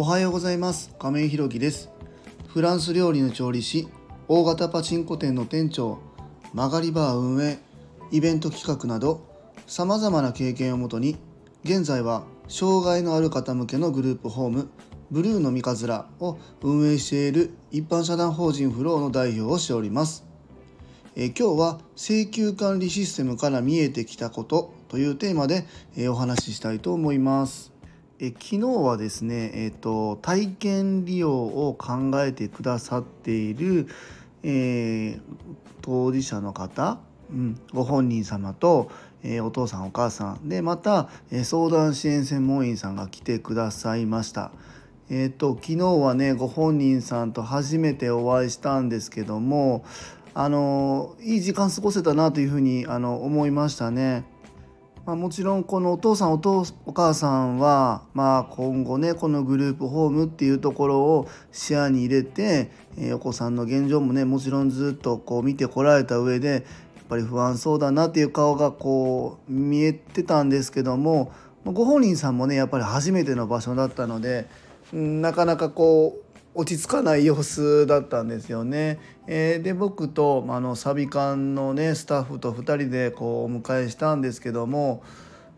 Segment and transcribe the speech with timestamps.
[0.00, 0.94] おはようございます。
[1.00, 1.90] 亀井ひろきです。
[2.46, 3.88] フランス料理の調理師
[4.28, 5.98] 大型パチンコ店の店長
[6.54, 7.58] 曲がりバー運営
[8.12, 9.26] イベント企画など
[9.66, 11.16] さまざまな経験をもとに
[11.64, 14.70] 現在は障害のある方向けのグループホーム
[15.10, 20.24] ブルーの三日面を運営している一般社団法人フローの代表をしております。
[21.16, 27.77] え今日は請求管理システムから見えてきたことというテーマで、えお話ししたいと思います。
[28.20, 33.86] え昨日はですね、えーと、体験利用を考えてくださっている、
[34.42, 35.20] えー、
[35.82, 36.98] 当事者の方、
[37.30, 38.90] うん、ご本人様と、
[39.22, 44.50] えー、お父さんお母さんでまた、えー、相談支援専門員さんが来てくださいました。
[45.10, 49.82] えーと昨日はねご本人さんと初めてお会いしたんですけども
[50.34, 54.24] あのいい時間過ごせたなというふうにあの思いましたね。
[55.08, 66.62] まあ、もちろんこのお父さんお父お母さんは、まあ、今後ねこのグループホームっていうところを視野に入れて、えー、お子さんの現状もねもちろんずっとこう見てこられた上でやっ
[67.08, 71.32] ぱり不安そうだなっていう顔がこう見えてたんですけども
[71.64, 74.46] ご本人さんもねやっぱり初めての場所だったので
[74.92, 76.27] なかなかこう
[76.58, 78.98] 落ち着かない様子だったんですよね。
[79.28, 85.04] えー、で僕とあのサビ館のねスタッフと2人でこうお迎えしたんですけども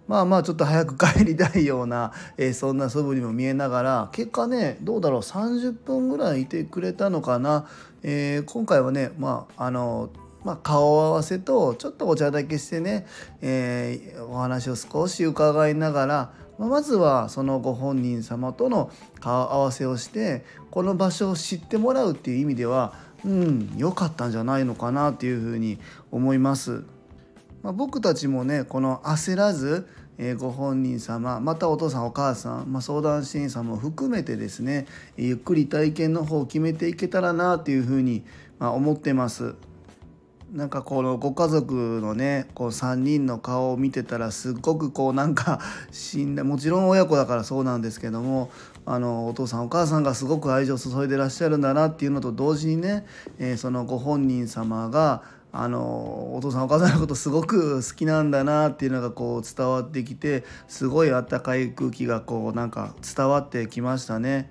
[0.09, 7.67] まあまあちょっと早く帰りたいような、えー、そんな素振りも見えながら結果ねどうだろう30分ぐらいいてくれたのかな。
[8.03, 10.11] えー、今回はねまああの
[10.45, 13.07] まあ、顔合わせとちょっとお茶だけしてね、
[13.43, 16.33] えー、お話を少し伺いながら
[16.67, 22.95] まずはそのご本人様との顔合わせをしてこの場所を知ってもらうっていう意味では
[23.25, 25.79] うん良かったんじゃないのかなっていうふうに
[26.11, 26.85] 思います。
[27.63, 29.87] まあ、僕たちもねこの焦らず、
[30.17, 34.87] え、ご本人様またお父さんお母さん、まあ、相談支援者も含めてですね
[35.17, 38.25] ゆっくり体験の方を決めていけたらなっていうふうに、
[38.59, 39.55] ま、思ってます。
[40.53, 45.61] なんかこのご家族のねこう3人の顔を見てたらすっごくこうなんか
[45.93, 48.51] 信頼もちろん親子だからそうなんですけども
[48.85, 53.07] あのお父さんお母さんがすごく愛情を注いでらっしゃるんだなっていうのと同時にね、
[53.39, 55.23] えー、そのご本人様が
[55.53, 64.51] あのお父さんお母さんのことすごく好きなんだなっていうのがこう伝わってきてすごいあったかい空気がこうなんか伝わってきましたね。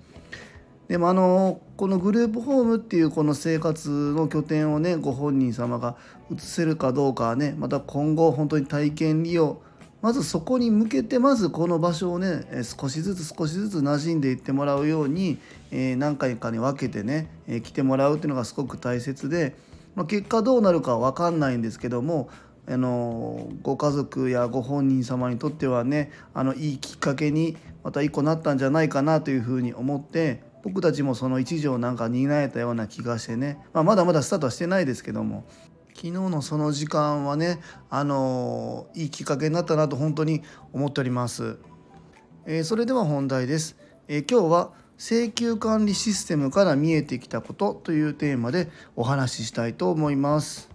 [0.89, 5.95] でもあのこのグループホームっていうこの生活の拠点をねご本人様が
[6.31, 9.61] 移せるかどうかはねまた今後本当に体験利用
[10.01, 15.37] まずそこに向けてまずこの場所をね少しずつ少しずつ馴染んでいってもらうように、
[15.71, 19.57] え何回かに分けてね、え来てもらうっていうのがすごく大切で、
[19.95, 22.29] ま結果どうなるかは分かんないんですけども
[22.65, 35.45] あのご家族やご本人様にとってはねあのいいきっかけにまた一個なったんじゃないかなというふうに思って僕たちもその一条なんか担えたような気がしてね、まあ、まだまだスタートはしてないですけども
[35.95, 37.59] 昨日のその時間はね
[37.89, 40.43] あのいいきっかけになったなと本当に
[40.73, 41.57] 思っております。
[42.45, 43.75] えー、それでは本題です、
[44.07, 50.69] えー、今日は請求管理システムから見えてきたことというテーマでお話ししたいと思います。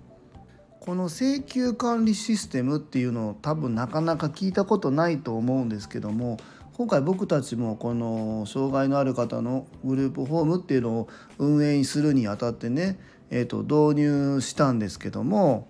[0.81, 6.37] この請求管理システムっていうのを多分なかなか聞いたことないと思うんですけども
[6.77, 11.09] 今回僕たちもこの障害のある方のグループホームっていうのを
[11.39, 12.99] 運営するにあたってね、
[13.31, 15.69] えー、と導入したんですけども、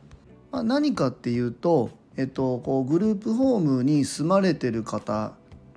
[0.50, 5.32] まあ、何かっていうと、えー、とこうグループホームに住まれてる方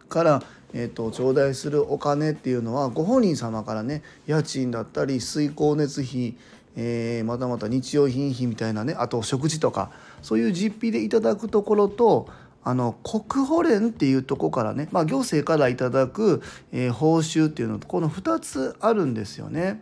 [0.07, 0.43] から、
[0.73, 6.37] えー、と頂戴するお金っていうのはご本人様からね家賃だったり水光熱費
[6.79, 9.89] えー、またまた日用品費みたいなねあと食事とか
[10.21, 12.29] そういう実費でいただくところと
[12.67, 16.41] あの国保連っていうとこからね、まあ、行政からいただく、
[16.73, 19.81] えー、報酬っていうのとこの2つあるんですよね。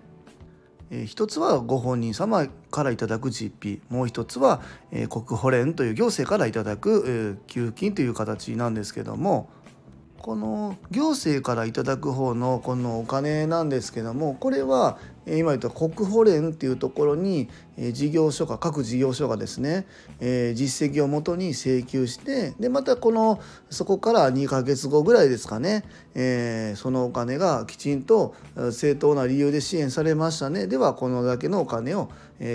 [0.92, 9.50] えー、一つはご本人様からいただく実費もう一つは、えー、国保連という行政からいただく、え、給付金という形なんですけども
[10.20, 17.50] この行政からいただく方のこのお金なんですけどもこれは今言った国保連っていうところに
[17.92, 19.86] 事業所が各事業所がですね
[20.20, 23.40] 実績をもとに請求してでまたこの
[23.70, 25.84] そこから2ヶ月後ぐらいですかね
[26.76, 28.36] そのお金がきちんと
[28.72, 32.10] 正当な理由で支援されましたねではこのだけのお金を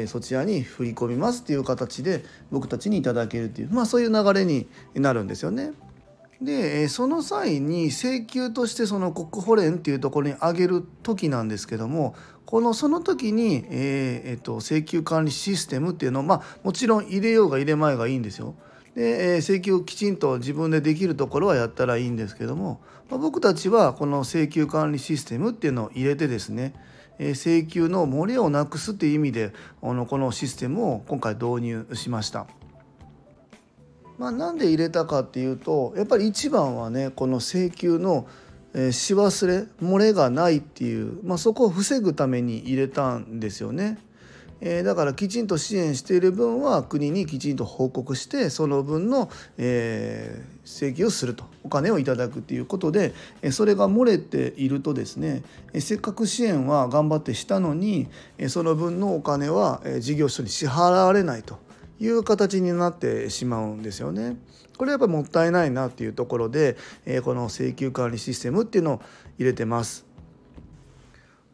[0.07, 5.73] そちらに振り込みますっていう形で僕たちにいただけるっていうまあそういう流れになるんですよね。
[6.41, 12.15] でその際に請求としてその国保連っていうところに上げる時なんですけども
[12.47, 18.55] このその時に、えーえーと、請求管理システムっていうのをまあもちろん入れようが入れまいがいいんですよ。
[18.97, 26.75] で請求をきちんと自分でできるところはやったらいいんですけども、まあ、僕たちはこの請求管理システムっていうのを入れてですね
[27.21, 32.49] 請求の漏れをなくすっていう意味でこのこのシステムを今回導入しました。
[34.21, 38.29] まあ、なんで入れたかっていうとやっぱり一番はねこの請求の
[38.75, 43.99] えし忘れ漏れがないっていう、まあ、そこを防ぐために入れたんですよね。
[44.61, 53.15] えー、だからきちんと支援している分は国にきちんと報告してその分の、えー、請求をするとお金をいただくということで
[53.53, 55.43] それが漏れているとですね
[55.79, 58.09] せっかく支援は頑張ってしたのに
[58.49, 61.59] その分のお金は事業所に支払われないと
[62.01, 64.37] いう形になってしまうんですよね。
[64.77, 69.03] これやっぱもったいないなっていうところでえこの請求管理システムっていうのを
[69.39, 70.10] 入れてます。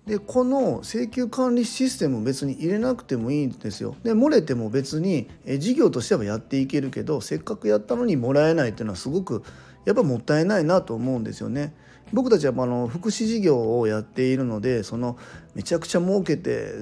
[0.06, 3.96] でこの請求管理システム別に入れなくてもいいんですよ。
[4.04, 9.42] で漏れても別に事業としてはやっていけるけどせっかくやったのにもらえないっていうのはすごく
[9.84, 11.74] やっぱもったいないなと思うんですよね。
[12.12, 15.18] 僕たちはあの福祉事業をやっているのでその
[15.54, 16.72] めちゃくちゃ儲けて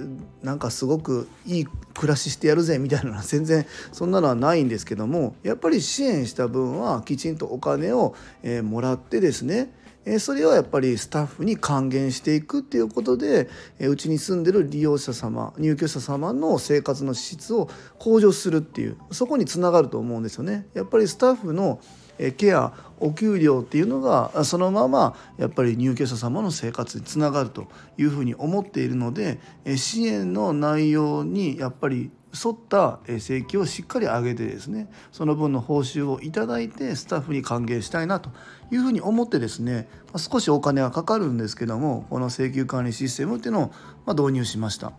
[0.42, 9.72] なんかすごくいい暮らししてやるぜみたいなのは 全然そんなのはないんですけどもやっぱり支援した分はきちんとお金を、えもらってですね
[10.18, 13.48] それをやっぱりスタッフに還元していくっていうことで
[13.80, 17.68] うちに住んでる利用者様入居者様の生活の質を
[17.98, 20.66] 向上するっていうそこにつながると思うんですよね。
[20.74, 21.80] やっぱりスタッフの
[22.36, 27.66] ケアお給料っていうのがそのままやっぱり入居者様の生活につながると
[27.98, 29.40] いうふうに思っているので
[29.76, 38.30] 支援の内容にやっぱり沿った請求をしっかり上げてですねその分の報酬をいただいてスタッフに還元したいなと
[38.70, 43.72] いうふうに思ってですね少しお金はかかるんですけどもこの請求管理システムっていうの
[44.06, 44.92] を導入しました。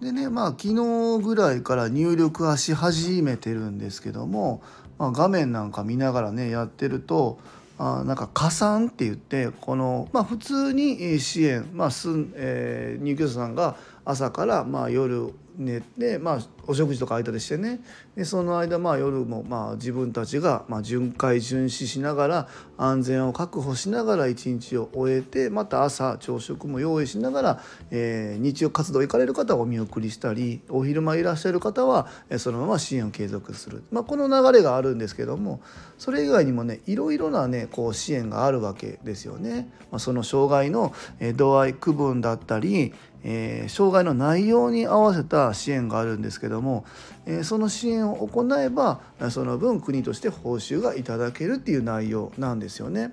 [0.00, 4.62] でねまあ昨日ぐらいから入力はし始めてるんですけども、
[4.98, 7.38] まあ、画面なんか見ながらねやってると
[7.78, 17.80] あなんか加算って言ってこの、まあ、普通に支援、まあすえー、入居者さんが朝からまあ夜寝て、まあ、お食事とか間でしてね
[18.16, 27.60] でその間まあ夜もまあ自分たちがまあ巡回巡視しながら安全を確保しながら一日を終えてまた朝朝食も用意しながら、
[27.90, 32.08] えー、日曜活動行かれる方はお見送りしたりお昼間いらっしゃる方は
[32.38, 35.60] そのまま支援を継続する、まあ、この流れがあるんですけども
[35.98, 39.70] それ以外にもねいろいろなねこう支援があるわけですよね。
[39.90, 40.92] まあ、その障害の
[41.36, 42.92] 度合い区分だったり
[43.24, 46.84] えー、障害の内容に合わせた支援があるんですけども、
[47.26, 49.00] えー、その支援を行えば
[49.30, 53.12] その分国として報酬がいただけるっていう内容なんですよね。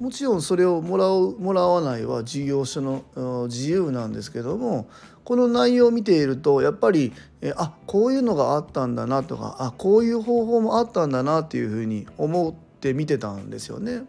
[0.00, 4.88] もちろんそれをもらうもらわないは事業所の自由なんですけども
[5.22, 14.02] この内容を見ているとやっぱりえあこういうのがあったんだなとかあこういう方法もあったんだなっていうふうに思って見てたんですよね。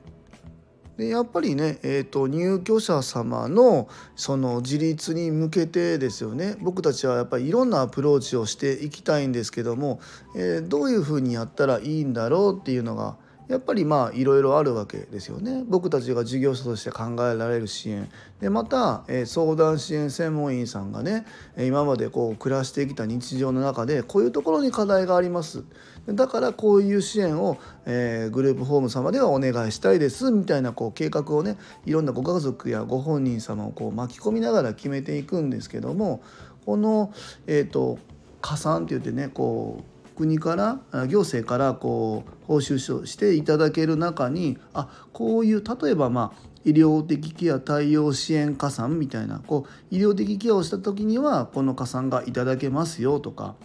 [0.98, 6.56] でやっぱりね、えーと、入居者様のその自立に向けてですよね。
[6.62, 10.00] 僕たちはやっぱりいろんなアプローチをしていきたいんですけども、
[10.36, 15.64] えー、どういうふうにやったらいいんだろうっていうのがやっぱりまあいろいろあるわけですよね。
[15.68, 18.10] 僕たちが事業者として考えられる支援。
[18.42, 21.26] でまた、えー、相談支援専門員さんがね
[21.58, 25.64] 今までこう暮らしてきた日常の中でこういうところに課題があります。
[26.08, 36.22] だからこういう支援を、えー、グループホーム様ではお願いしたいですみたいなこう計画をねいろんなご家族やご本人様をこう巻き込みながら決めていくんですけども
[36.66, 37.14] この、
[37.48, 38.00] えーと、
[38.42, 53.56] 加算って言ってねこう国から行政からこう報酬していただける中にあこういう例えばまあ医療的ケア対応支援加算みたいなこう医療的ケアをした時にはこの加算がいただけますよとか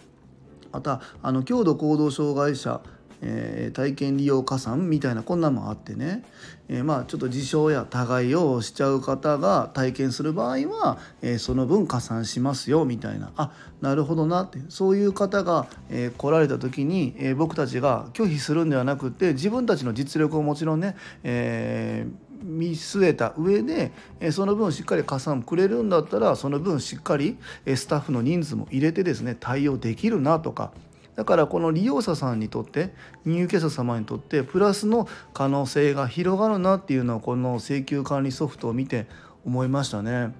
[0.71, 2.81] またあの強度行動障害者
[3.21, 6.23] えー、体験利用加算みたいなこんなもあってね、
[6.69, 13.31] えー、まあちょっと自傷や他害をしちゃう方が体験する場合は、えー、その分加算しますよみたいな。
[13.37, 13.51] あ
[13.81, 14.59] なるほどなって。
[14.69, 23.91] そういう方が、え、来られた時に、え、僕たちが拒否するんではなくて自分たちの実力をもちろんね、えー見据えた上で
[24.31, 27.37] その分しっかり加算くれるんだったらその分しっかり
[27.75, 30.71] スタッフの人数も入れてですね対応できるなとか
[31.15, 32.93] だからこの利用者さんにとって
[33.25, 39.07] 入居者様にとってプラスの可能性が広がるなっていうのはこの請求管理ソフトを見て
[39.45, 40.33] 思いましたね。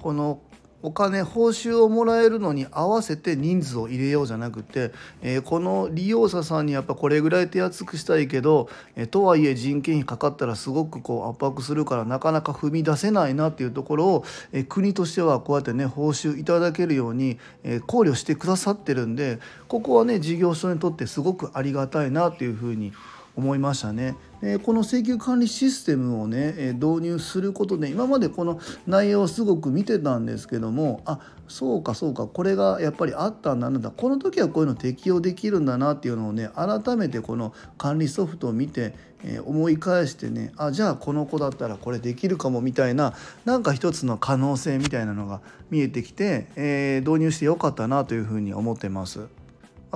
[0.00, 0.40] この
[0.82, 24.16] お金報酬をもらえるのに合わせて人数を入れようじゃなくて、えー、この利用者さんにやっぱこれぐらい手厚くしたいけど、えー、とはいえ人件費かかったらすごくこう圧迫するからなかなか踏み出せないなっていうところを、えー、国としてはこうやってね報酬いただけるように、え考慮してくださってるんでここはね事業所にとってすごくありがたいなっていうふうに思いま思いましたね。
[24.40, 49.28] でこの請求管理システムをね導入することで今までこの内容をすごく見てたんですけどもあそうかそうかこれがやっぱりあったんだなんだこの時はこういうの適用できるんだなっていうのをね改めてこの管理ソフトを見て、え、思い返してねあじゃあこの子だったらこれできるかもみたいななんか一つの可能性みたいなのが見えてきて、えー、導入してよかったなというふうに思ってます。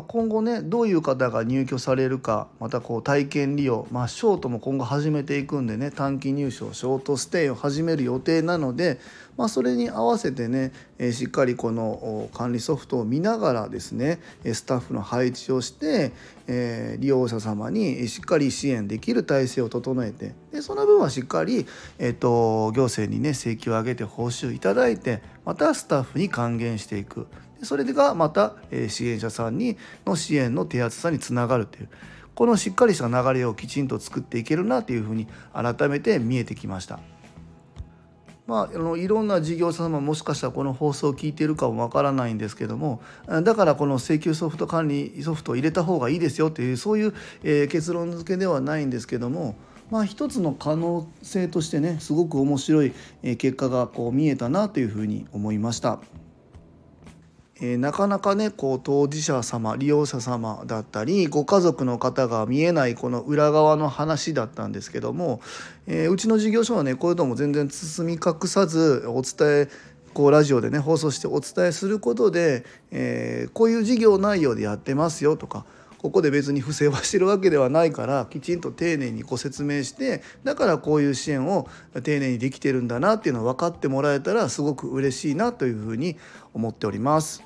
[0.03, 9.01] 今後ねどういう方が入居されるかまたこう体験利用、まあ、ショートも今後始めていくんでね短期入所ショートステイを始める予定なので、
[9.39, 16.13] まあ、それに合わせてね、えしっかりこの管理ソフトを見ながらですねスタッフの配置をして、
[16.47, 21.67] え、利用者様にしっかり支援できる体制を整えてでその分はしっかり、
[21.99, 27.27] えーと、行政にね請求を上げて報酬いただいてまたスタッフに還元していく。
[27.63, 31.89] それがまたえ支援者さんにの支援の手厚さにつながるという
[32.35, 37.01] このしっかりした流れをきちんと作っていけるなというふうに改めて見えてきました。
[38.47, 43.01] まあ、あのいろんな事業者様もしかしたらこの放送を聞いてるかもわからないんですけども
[43.43, 49.57] だからこの請求ソフト管理ソフトを入れた方がいいですよというそういう、えー、結論付けではないんですけども、
[49.91, 52.93] まあ、一つの可能性としてねすごく面白い
[53.37, 55.99] 結果がこう見えたなというふうに思いました。
[57.61, 65.41] え、なかなかねこう当事者様利用者様だったりご家族の方が見えないこの裏側の話だったんですけども、
[65.87, 69.69] えー、うちの事業所はねこういうのも全然包み隠さずお伝え
[70.13, 75.65] こうラジオでね放送してお伝えすることで、えー、こういう事業内容でやってますよとか
[75.99, 81.69] ここで別に不正はしてるわけではないからきちんと丁寧にご説明してだからこういう支援を
[82.03, 86.17] 丁寧にできてるんだなっていうのを分かってもらえたらすごく嬉しいなというふうに
[86.55, 87.43] 思っております。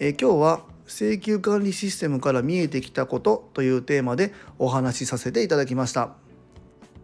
[0.00, 6.10] え今日は請求管理システムから見えてきたことというテーマでお話しさせていただきました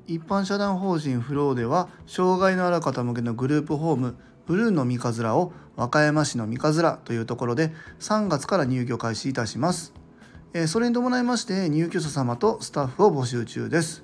[0.07, 4.17] 一般社団法人フローでは障害のある方向けのグループホーム
[4.51, 9.93] ブルーの三葛を和歌山市の三葛というところで3月から入居開始いたします
[10.67, 14.03] それに伴いまして入居者様とスタッフを募集中です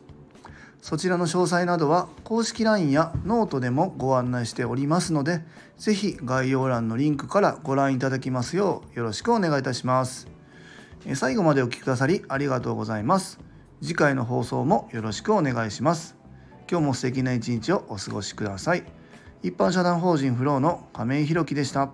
[0.81, 5.43] そちらの詳細などは公式 LINE やノートでもご案内しておりますので、
[5.79, 10.29] 是非概要欄のリンクからご覧いただきますようよろしくお願いいたします。
[11.15, 13.41] 最後までお聴きくださりありがとうございます。
[13.83, 16.15] 次回の放送もよろしくお願いします。
[16.71, 18.85] 今日も素敵な一日をお過ごしください。
[19.47, 21.93] 一般社団法人フローの亀井宏樹でした。